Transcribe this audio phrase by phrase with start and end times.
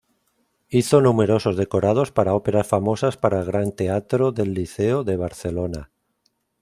[0.67, 5.91] Hizo numerosos decorados para óperas famosas para el Gran Teatro del Liceo de Barcelona.